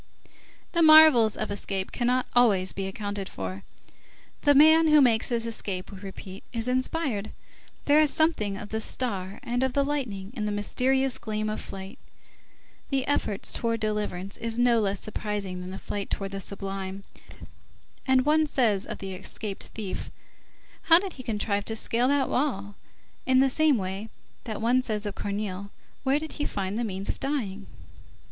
[0.71, 3.61] The marvels of escape cannot always be accounted for.
[4.41, 7.29] The man who makes his escape, we repeat, is inspired;
[7.85, 11.61] there is something of the star and of the lightning in the mysterious gleam of
[11.61, 11.99] flight;
[12.89, 17.03] the effort towards deliverance is no less surprising than the flight towards the sublime,
[18.07, 20.09] and one says of the escaped thief:
[20.85, 22.73] "How did he contrive to scale that wall?"
[23.27, 24.09] in the same way
[24.45, 25.69] that one says of Corneille:
[26.01, 27.67] "Where did he find _the means of dying?